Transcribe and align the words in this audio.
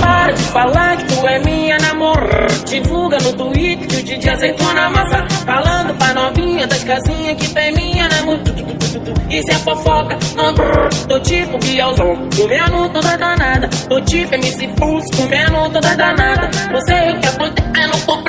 Para 0.00 0.32
de 0.32 0.42
falar 0.44 0.96
que 0.96 1.04
tu 1.04 1.26
é 1.26 1.38
minha 1.40 1.78
namorada. 1.78 2.46
Divulga 2.66 3.18
no 3.18 3.32
Twitter 3.32 3.86
que 3.86 3.96
o 3.96 4.02
DJ 4.02 4.30
aceitou 4.30 4.74
na 4.74 4.90
massa. 4.90 5.24
Falando 5.44 5.94
pra 5.94 6.14
novinha 6.14 6.66
das 6.66 6.82
casinhas 6.82 7.36
que 7.36 7.48
tem 7.54 7.72
minha 7.72 8.08
namorada. 8.08 8.54
Isso 9.30 9.50
é 9.50 9.54
fofoca, 9.54 10.18
não 10.36 10.54
brrr. 10.54 10.88
Tô 11.08 11.20
tipo 11.20 11.58
Bielzão, 11.58 12.16
comendo 12.36 12.88
toda 12.90 13.16
danada. 13.16 13.68
Tô 13.88 14.00
tipo 14.00 14.34
MC 14.34 14.68
Pulse, 14.68 15.16
comendo 15.16 15.70
toda 15.70 15.94
danada. 15.94 16.50
Não 16.72 16.80
sei 16.82 17.10
o 17.10 17.20
que 17.20 17.26
acontece, 17.26 17.82
eu 17.82 17.88
não 17.88 18.00
tô 18.00 18.25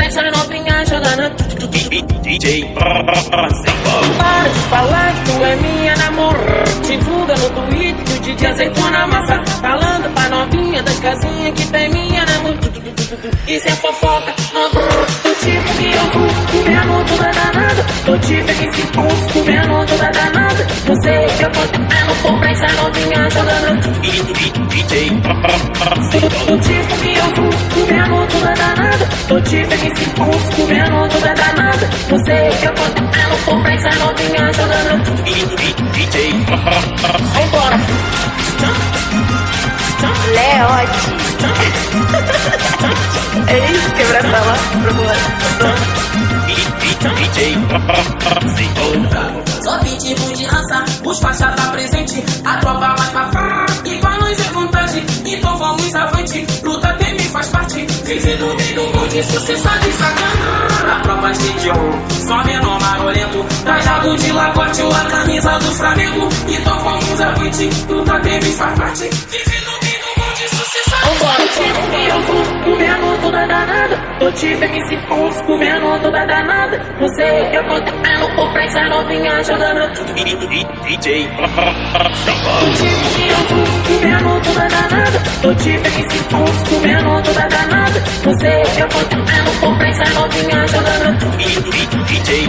DJ 1.08 2.74
Para 2.74 3.02
de 4.50 4.60
falar 4.70 5.14
que 5.14 5.32
tu 5.32 5.46
é 5.46 5.56
minha 5.56 5.96
namorada. 5.96 6.66
Divulga 6.86 7.34
no 7.38 7.50
Twitter 7.50 8.04
que 8.04 8.12
o 8.12 8.20
DJ 8.36 8.48
aceitou 8.48 8.92
na 8.92 9.08
massa. 9.08 9.42
Falando 9.62 10.14
pra 10.14 10.30
novinha 10.30 10.84
das 10.84 11.00
casinhas 11.00 11.54
que 11.54 11.66
tem 11.72 11.90
minha 11.90 12.26
namorada. 12.26 12.72
Isso 13.48 13.68
é 13.68 13.72
fofoca, 13.72 14.36
não 14.54 14.70
brrr. 14.70 15.06
Tô 15.24 15.30
tipo 15.36 15.74
Bielzão, 15.78 16.28
comendo 16.52 17.06
toda 17.06 17.37
danada. 17.68 17.86
Tô 18.06 18.18
tipo 18.20 18.50
MC 18.50 18.82
Pulse, 18.88 19.34
comendo 19.34 19.86
toda 19.86 20.12
danada. 20.12 20.68
Não 20.88 21.02
sei 21.02 21.26
o 21.26 21.30
que 21.38 21.44
acontecendo, 21.44 22.22
tô 22.24 22.38
pressa 22.40 22.68
novinha 22.74 23.30
jogando. 23.30 24.02
DJ 24.68 25.22
Tô 26.48 26.58
tipo 26.58 26.96
Bielzão, 27.02 27.50
comendo 27.74 28.28
toda 28.28 28.54
danada. 28.54 29.10
Tô 29.28 29.42
tipo 29.42 29.74
MC 29.74 30.06
Pulse, 30.12 30.56
comendo 30.56 31.10
toda 31.10 31.34
danada. 31.34 31.90
Não 32.10 32.26
sei 32.26 32.50
o 32.50 32.58
que 32.58 32.68
acontecendo, 32.68 33.46
tô 33.46 33.62
pressa 33.62 33.90
novinha 34.00 34.54
jogando. 34.54 35.24
DJ 35.92 36.46
Vambora. 37.34 37.78
Leote. 40.28 41.18
é 43.48 43.72
isso, 43.72 43.92
quebrar 43.94 44.22
sala. 44.22 44.56
DJ 46.98 47.54
Só 49.64 49.78
pitbull 49.80 50.34
de 50.34 50.46
raça, 50.46 50.84
os 51.06 51.20
faixa 51.20 51.48
tá 51.52 51.72
presente, 51.72 52.24
a 52.44 52.58
tropa 52.58 52.96
vai 52.98 53.10
pra 53.12 53.32
frente. 53.32 53.90
E 53.90 53.98
pra 54.00 54.18
nós 54.18 54.40
é 54.40 54.52
vantagem, 54.52 55.06
então 55.26 55.58
vamos 55.58 55.96
avante. 55.96 56.46
Luta 56.64 56.94
tem 56.94 57.14
me 57.14 57.20
faz 57.20 57.48
parte, 57.50 57.86
vive 58.04 58.36
no 58.36 58.56
meio 58.56 58.76
do 58.76 58.82
mundo 58.98 59.10
de 59.10 59.24
sucesso 59.24 59.70
de 59.80 59.92
sacana. 59.94 60.98
A 60.98 61.00
tropa 61.02 61.32
de 61.34 61.70
on, 61.70 62.28
só 62.28 62.44
menor 62.44 62.82
marolento, 62.82 63.46
trajado 63.64 64.18
de 64.18 64.32
lagote 64.32 64.82
ou 64.82 64.92
a 64.92 65.06
camisa 65.06 65.60
do 65.60 65.72
Flamengo. 65.76 66.30
Então 66.48 66.80
vamos 66.80 67.22
avante, 67.22 67.70
luta 67.88 68.20
tem 68.22 68.40
me 68.40 68.52
faz 68.54 68.80
parte, 68.80 69.10
vive 69.30 69.66
no 69.66 69.77
Vambora, 71.04 71.48
tipo 71.48 71.82
que 71.92 72.08
eu 72.08 72.22
vou 72.22 72.44
comendo 72.64 73.18
toda 73.22 73.48
danada. 73.48 73.98
Tô 74.20 74.32
tipo 74.32 74.64
MC 74.64 74.98
Pulse, 75.08 75.44
comendo 75.44 76.00
toda 76.02 76.26
danada. 76.26 76.82
Não 77.00 77.08
sei 77.10 77.42
o 77.42 77.50
que 77.50 77.58
acontecendo, 77.58 78.36
tô 78.36 78.48
pressa 78.52 78.82
novinha 78.90 79.44
jogando. 79.44 79.94
DJ 80.84 81.30
Tipo 82.78 83.10
que 83.16 83.28
eu 83.28 83.38
vou 83.48 83.66
comendo 83.88 84.42
toda 84.42 84.68
danada. 84.68 85.20
Tô 85.42 85.54
tipo 85.56 85.88
MC 85.88 86.24
Pulse, 86.30 86.66
comendo 86.70 87.22
toda 87.24 87.48
danada. 87.48 88.04
Não 88.26 88.40
sei 88.40 88.62
o 88.62 88.76
que 88.76 88.82
acontecendo, 88.82 89.60
tô 89.62 89.76
pressa 89.76 90.14
novinha 90.14 90.68
jogando. 90.68 91.38
DJ 92.08 92.48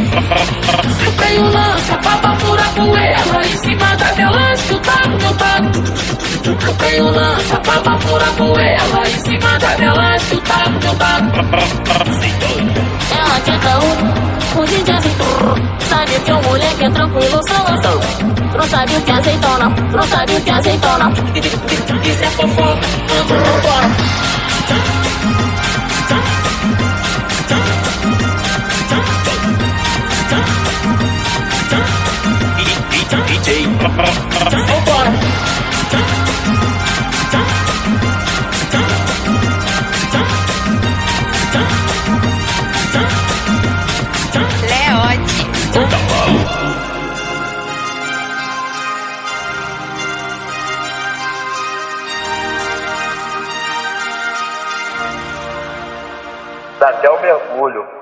Comprei 1.05 1.39
o 1.39 1.43
lança, 1.51 1.97
pra 1.99 2.37
furar 2.37 2.75
poeira 2.75 3.45
Em 3.45 3.57
cima 3.59 3.97
da 3.97 4.13
minha 4.15 4.31
lança, 4.31 4.58
tu 4.89 4.95
tá 4.95 5.09
no 5.09 5.19
meu 5.19 5.35
taco 5.35 6.67
Comprei 6.67 7.01
o 7.01 7.11
lança, 7.11 7.57
pra 7.57 7.99
furar 7.99 8.33
poeira 8.35 8.83
Em 9.07 9.21
cima 9.21 9.59
da 9.59 9.79
minha 9.79 9.93
lança, 9.93 10.37
tá 10.37 10.69
no 10.69 10.81
meu 10.81 10.95
taco 10.95 11.27
Ela 13.11 13.41
quer 13.41 13.61
caô, 13.61 14.61
o 14.61 14.67
DJ 14.67 14.95
aceitou 14.95 15.57
Sabe 15.81 16.21
que 16.21 16.33
o 16.33 16.43
moleque 16.43 16.85
é 16.85 16.91
tranquilo, 16.91 17.41
só 17.49 17.63
lançou 17.63 18.01
Não 18.57 18.67
sabe 18.69 18.97
o 18.97 19.03
que 19.03 19.11
aceitou 19.11 19.59
não, 19.59 19.71
não 19.71 20.03
sabe 20.03 20.33
o 20.35 20.41
que 20.41 20.51
aceitou 20.51 20.99
não 20.99 21.13
Isso 21.13 22.25
é 22.25 22.31
fofoca, 22.31 22.87
vambora 23.29 24.28
Dá 56.79 56.91
até 56.91 57.11
o 57.11 57.21
mergulho. 57.21 57.98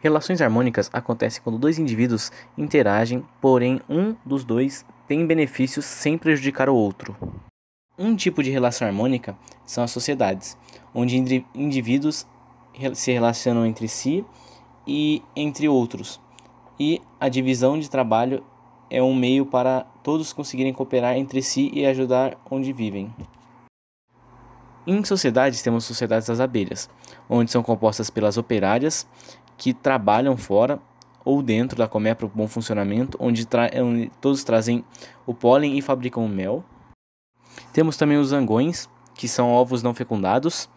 Relações 0.00 0.40
harmônicas 0.40 0.88
acontecem 0.92 1.42
quando 1.42 1.58
dois 1.58 1.78
indivíduos 1.78 2.30
interagem, 2.56 3.24
porém 3.40 3.80
um 3.88 4.14
dos 4.24 4.44
dois 4.44 4.84
tem 5.08 5.26
benefícios 5.26 5.84
sem 5.84 6.16
prejudicar 6.16 6.68
o 6.68 6.74
outro. 6.74 7.16
Um 7.98 8.14
tipo 8.14 8.42
de 8.42 8.50
relação 8.50 8.86
harmônica 8.86 9.36
são 9.66 9.82
as 9.82 9.90
sociedades, 9.90 10.56
onde 10.94 11.16
indi- 11.16 11.46
indivíduos 11.52 12.26
se 12.94 13.10
relacionam 13.10 13.66
entre 13.66 13.88
si 13.88 14.24
e 14.86 15.20
entre 15.34 15.68
outros, 15.68 16.20
e 16.78 17.02
a 17.18 17.28
divisão 17.28 17.76
de 17.78 17.90
trabalho 17.90 18.44
é 18.88 19.02
um 19.02 19.14
meio 19.14 19.44
para 19.44 19.84
todos 20.02 20.32
conseguirem 20.32 20.72
cooperar 20.72 21.16
entre 21.16 21.42
si 21.42 21.70
e 21.74 21.84
ajudar 21.84 22.38
onde 22.48 22.72
vivem. 22.72 23.12
Em 24.86 25.04
sociedades, 25.04 25.60
temos 25.60 25.84
sociedades 25.84 26.28
das 26.28 26.40
abelhas, 26.40 26.88
onde 27.28 27.50
são 27.50 27.62
compostas 27.62 28.08
pelas 28.08 28.38
operárias 28.38 29.06
que 29.58 29.74
trabalham 29.74 30.36
fora 30.36 30.78
ou 31.24 31.42
dentro 31.42 31.76
da 31.76 31.86
colmeia 31.86 32.14
para 32.14 32.24
o 32.24 32.30
bom 32.30 32.48
funcionamento, 32.48 33.18
onde, 33.20 33.44
tra- 33.44 33.70
onde 33.82 34.10
todos 34.20 34.42
trazem 34.42 34.82
o 35.26 35.34
pólen 35.34 35.76
e 35.76 35.82
fabricam 35.82 36.24
o 36.24 36.28
mel. 36.28 36.64
Temos 37.72 37.98
também 37.98 38.16
os 38.16 38.28
zangões, 38.28 38.88
que 39.14 39.28
são 39.28 39.50
ovos 39.50 39.82
não 39.82 39.92
fecundados. 39.92 40.70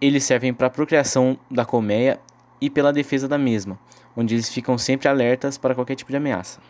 Eles 0.00 0.24
servem 0.24 0.54
para 0.54 0.68
a 0.68 0.70
procriação 0.70 1.36
da 1.50 1.66
colmeia 1.66 2.20
e 2.60 2.70
pela 2.70 2.92
defesa 2.92 3.28
da 3.28 3.36
mesma, 3.36 3.78
onde 4.16 4.34
eles 4.34 4.48
ficam 4.48 4.78
sempre 4.78 5.08
alertas 5.08 5.58
para 5.58 5.74
qualquer 5.74 5.96
tipo 5.96 6.10
de 6.10 6.16
ameaça. 6.16 6.60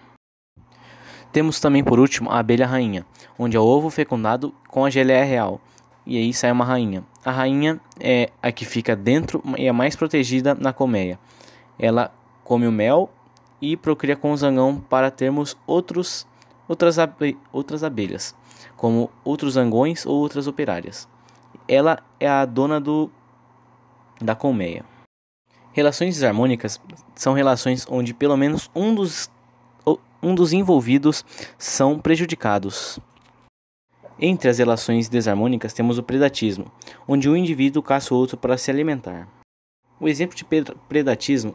Temos 1.32 1.60
também, 1.60 1.84
por 1.84 2.00
último, 2.00 2.30
a 2.30 2.38
abelha 2.38 2.66
rainha, 2.66 3.04
onde 3.38 3.56
é 3.56 3.60
o 3.60 3.64
ovo 3.64 3.90
fecundado 3.90 4.54
com 4.68 4.84
a 4.84 4.90
geleia 4.90 5.24
real, 5.24 5.60
e 6.06 6.16
aí 6.16 6.32
sai 6.32 6.52
uma 6.52 6.64
rainha. 6.64 7.04
A 7.24 7.30
rainha 7.30 7.80
é 7.98 8.30
a 8.40 8.52
que 8.52 8.64
fica 8.64 8.94
dentro 8.94 9.42
e 9.58 9.66
é 9.66 9.72
mais 9.72 9.96
protegida 9.96 10.54
na 10.54 10.72
colmeia. 10.72 11.18
Ela 11.78 12.12
come 12.44 12.66
o 12.66 12.72
mel 12.72 13.10
e 13.60 13.76
procria 13.76 14.16
com 14.16 14.32
o 14.32 14.36
zangão 14.36 14.78
para 14.78 15.10
termos 15.10 15.56
outros, 15.66 16.26
outras, 16.68 16.98
abe- 16.98 17.36
outras 17.52 17.82
abelhas, 17.82 18.34
como 18.76 19.10
outros 19.24 19.54
zangões 19.54 20.06
ou 20.06 20.16
outras 20.16 20.46
operárias. 20.46 21.08
Ela 21.66 21.98
é 22.20 22.28
a 22.28 22.44
dona 22.44 22.80
do, 22.80 23.10
da 24.20 24.34
colmeia. 24.36 24.84
Relações 25.72 26.14
desarmônicas 26.14 26.80
são 27.14 27.34
relações 27.34 27.86
onde 27.90 28.14
pelo 28.14 28.36
menos 28.36 28.70
um 28.74 28.94
dos, 28.94 29.30
um 30.22 30.34
dos 30.34 30.52
envolvidos 30.52 31.24
são 31.58 31.98
prejudicados. 31.98 32.98
Entre 34.18 34.48
as 34.48 34.58
relações 34.58 35.08
desarmônicas 35.08 35.74
temos 35.74 35.98
o 35.98 36.02
predatismo, 36.02 36.72
onde 37.06 37.28
um 37.28 37.36
indivíduo 37.36 37.82
caça 37.82 38.14
o 38.14 38.16
outro 38.16 38.36
para 38.38 38.56
se 38.56 38.70
alimentar. 38.70 39.28
O 40.00 40.08
exemplo 40.08 40.34
de 40.34 40.44
pred- 40.44 40.74
predatismo 40.88 41.54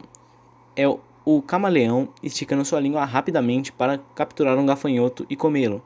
é 0.76 0.86
o 1.24 1.42
camaleão 1.42 2.08
esticando 2.22 2.64
sua 2.64 2.80
língua 2.80 3.04
rapidamente 3.04 3.72
para 3.72 3.98
capturar 4.14 4.56
um 4.58 4.66
gafanhoto 4.66 5.26
e 5.28 5.34
comê-lo. 5.34 5.82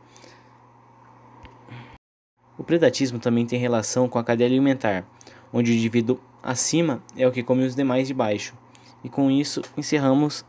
O 2.58 2.64
predatismo 2.64 3.18
também 3.18 3.46
tem 3.46 3.58
relação 3.58 4.08
com 4.08 4.18
a 4.18 4.24
cadeia 4.24 4.48
alimentar, 4.48 5.06
onde 5.52 5.70
o 5.70 5.74
indivíduo 5.74 6.20
acima 6.42 7.02
é 7.16 7.26
o 7.26 7.32
que 7.32 7.42
come 7.42 7.64
os 7.64 7.74
demais 7.74 8.06
de 8.06 8.14
baixo. 8.14 8.54
E 9.02 9.08
com 9.08 9.30
isso 9.30 9.62
encerramos 9.76 10.44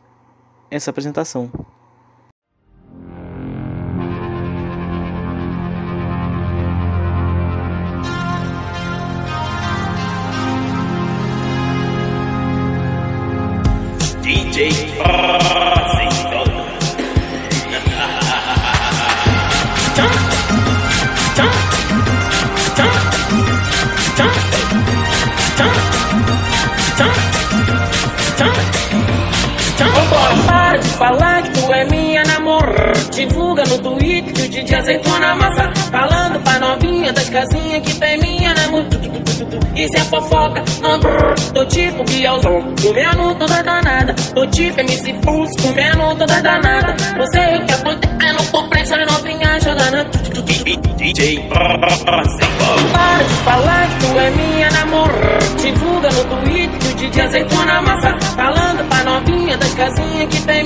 essa 0.70 0.90
apresentação. 0.90 1.50
DJ 14.58 14.74
jump, 19.94 20.16
jump, 21.36 21.54
jump, 24.16 24.34
jump, 25.56 25.78
jump. 26.98 27.47
DJ 33.18 34.74
azeitona 34.76 35.34
massa, 35.34 35.72
falando 35.90 36.40
pra 36.44 36.58
novinha 36.60 37.12
das 37.12 37.28
casinhas 37.28 37.82
que 37.82 37.98
tem 37.98 38.16
minha 38.18 38.54
namor. 38.54 38.84
Isso 39.74 39.96
é 39.96 40.00
fofoca, 40.04 40.62
não 40.80 41.00
brrr, 41.00 41.34
tô 41.52 41.64
tipo 41.66 42.04
Bielzão, 42.04 42.62
comendo 42.80 43.34
toda 43.34 43.62
danada. 43.62 44.14
Tô 44.34 44.46
tipo 44.46 44.80
MC 44.80 45.12
Pulse, 45.14 45.52
comendo 45.60 46.16
toda 46.16 46.40
danada. 46.42 46.94
Não 47.16 47.26
sei 47.26 47.56
o 47.56 47.66
que 47.66 47.72
acontece, 47.72 48.50
tô 48.52 48.68
pressa 48.68 48.96
novinha 48.96 49.60
jogando. 49.60 50.28
DJ 50.96 51.40
Para 51.48 51.76
de 51.76 53.34
falar 53.44 53.88
que 53.88 54.06
tu 54.06 54.18
é 54.18 54.30
minha 54.30 54.70
namor. 54.70 55.10
Divulga 55.60 56.08
no 56.10 56.24
Twitter 56.24 56.78
que 56.78 56.86
o 56.88 56.94
DJ 56.94 57.22
azeitona 57.22 57.82
massa, 57.82 58.16
falando 58.36 58.88
pra 58.88 59.04
novinha 59.04 59.56
das 59.56 59.74
casinhas 59.74 60.28
que 60.28 60.42
tem. 60.42 60.57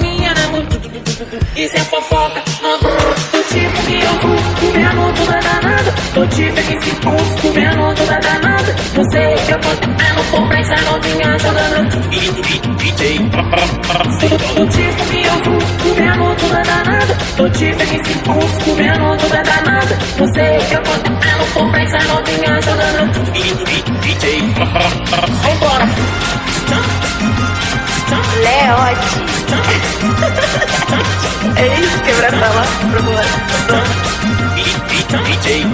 Isso 1.55 1.77
é 1.77 1.81
fofoca, 1.81 2.43
não 2.63 2.79
brrr, 2.81 3.15
tô 3.31 3.43
tipo 3.43 3.83
Bielzão, 3.83 4.37
comendo 4.59 5.13
toda 5.13 5.39
danada. 5.39 5.93
Tô 6.15 6.27
tipo 6.29 6.59
MC 6.59 6.91
Pulse, 6.97 7.43
comendo 7.43 7.95
toda 7.95 8.19
danada. 8.21 8.75
Não 8.97 9.11
sei 9.11 9.35
o 9.35 9.39
que 9.39 9.53
acontece, 9.53 10.31
tô 10.31 10.49
pressa 10.49 10.77
novinha 10.91 11.39
jogando. 11.39 12.01
DJ 12.79 13.19
Tô 14.55 14.67
tipo 14.67 15.05
Bielzão, 15.11 15.59
comendo 15.83 16.35
toda 16.37 16.63
danada. 16.63 17.15
Tô 17.37 17.49
tipo 17.51 17.83
MC 17.83 18.15
Pulse, 18.25 18.65
comendo 18.65 19.17
toda 19.19 19.43
danada. 19.43 19.99
Não 20.19 20.33
sei 20.33 20.57
o 20.57 20.65
que 20.67 20.75
acontece, 20.75 21.53
tô 21.53 21.71
pressa 21.71 21.99
novinha 22.09 22.63
jogando. 22.63 23.33
DJ 24.01 24.41
Vambora. 25.43 25.87
Leote. 28.43 29.23
É 31.63 31.81
isso, 31.81 32.01
quebra-tala. 32.03 32.65
DJ 35.25 35.65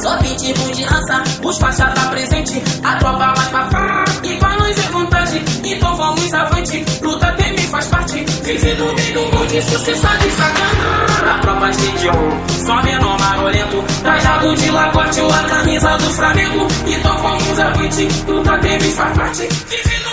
Só 0.00 0.16
pitbull 0.16 0.70
de 0.72 0.82
raça, 0.84 1.22
os 1.44 1.58
faixa 1.58 1.86
tá 1.88 2.06
presente. 2.06 2.62
A 2.82 2.96
tropa 2.96 3.34
mais 3.36 3.48
pra 3.48 4.04
e 4.24 4.38
a 4.42 4.56
luz 4.56 4.78
e 4.78 4.88
vontade. 4.92 5.44
Então 5.62 5.94
vamos 5.94 6.32
avante, 6.32 6.82
luta 7.02 7.32
tem 7.32 7.52
me 7.52 7.66
faz 7.66 7.86
parte. 7.88 8.24
Vive 8.42 8.74
do 8.76 8.94
bem 8.94 9.12
do 9.12 9.20
mundo, 9.20 9.54
isso 9.54 9.78
cê 9.80 9.94
sabe 9.94 10.30
sacana. 10.30 11.34
A 11.34 11.38
tropa 11.40 11.70
de 11.70 12.64
só 12.64 12.82
menor 12.82 13.20
marolento. 13.20 13.84
Trajado 14.02 14.54
de 14.56 14.70
lagote 14.70 15.20
ou 15.20 15.30
a 15.30 15.42
camisa 15.44 15.98
do 15.98 16.10
Flamengo. 16.14 16.66
Então 16.86 17.18
vamos 17.18 17.60
avante, 17.60 18.08
luta 18.26 18.58
tem 18.58 18.78
me 18.78 18.90
faz 18.92 19.18
parte. 19.18 19.48
Vive 19.68 19.82
do 19.82 19.92
bem 19.92 19.98
do 19.98 20.00
mundo, 20.00 20.11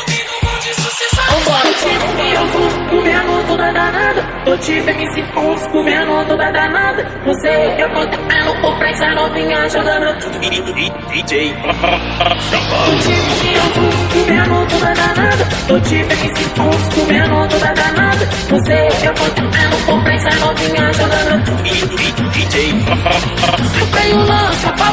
Vambora, 1.27 1.73
tipo 1.73 2.07
que 2.15 2.33
eu 2.33 2.45
vou 2.47 2.69
comendo 2.89 3.43
toda 3.47 3.71
danada. 3.71 4.21
Tô 4.45 4.57
tipo 4.57 4.89
MC 4.89 5.21
Pulse, 5.33 5.69
comendo 5.69 6.25
toda 6.25 6.51
danada. 6.51 7.05
Não 7.25 7.33
sei 7.35 7.67
o 7.67 7.75
que 7.75 7.81
acontece, 7.81 8.61
tô 8.61 8.71
pressa 8.77 9.09
novinha 9.09 9.69
jogando. 9.69 10.19
DJ 11.09 11.55
Tipo 12.99 13.29
que 13.39 13.53
eu 13.55 13.63
vou 13.75 13.91
comendo 14.13 14.67
toda 14.67 14.93
danada. 14.93 15.45
Tô 15.67 15.79
tipo 15.81 16.11
MC 16.13 16.49
Pulse, 16.55 16.89
comendo 16.95 17.47
toda 17.49 17.73
danada. 17.73 18.29
Não 18.49 18.65
sei 18.65 18.87
o 18.87 18.91
que 18.91 19.07
acontece, 19.07 19.85
tô 19.85 19.97
pressa 19.99 20.29
novinha 20.39 20.93
jogando. 20.93 21.63
DJ 22.31 22.73
Eu 23.79 23.87
tenho 23.99 24.17
lança 24.25 24.71
pra 24.73 24.91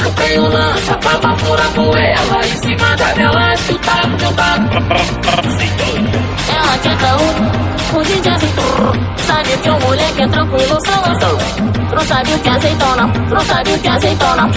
Eu 0.00 0.12
tenho 0.12 0.48
lança 0.48 0.94
pra 0.94 1.18
pra 1.18 1.36
furar 1.36 1.70
poeira 1.72 2.20
Em 2.44 2.56
cima 2.56 2.96
da 2.96 3.30
lança, 3.30 3.62
tu 3.66 3.78
tá 3.78 4.06
no 4.06 4.16
meu 4.16 4.32
taco 4.32 4.62
Ela 6.48 6.78
quer 6.78 6.96
caô, 6.98 7.98
o 7.98 8.02
DJ 8.02 8.32
aceitou 8.32 8.92
Sabe 9.26 9.56
que 9.58 9.70
o 9.70 9.80
moleque 9.80 10.22
é 10.22 10.28
tranquilo, 10.28 10.78
são 10.84 11.04
ação 11.04 11.38
Não 11.94 12.04
sabe 12.04 12.34
o 12.34 12.38
que 12.38 12.48
é 12.48 12.52
azeitona, 12.52 13.06
não 13.06 13.40
sabe 13.40 13.72
o 13.72 13.78
que 13.78 13.88
é 13.88 13.90
azeitona 13.90 14.50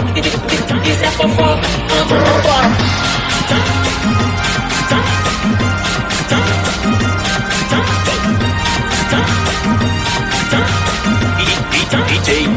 Isso 0.85 1.03
é 1.03 1.11
fofoca, 1.11 1.67
vambora 1.89 3.05
DJ 12.25 12.47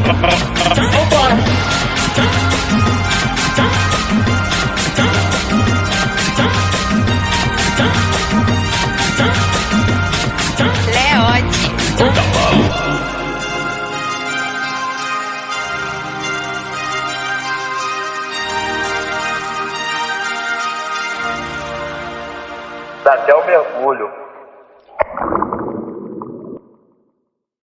Vambora 11.99 12.21
Leote. 12.55 12.79
Dá 23.03 23.13
até 23.15 23.35
o 23.35 23.45
mergulho. 23.45 24.08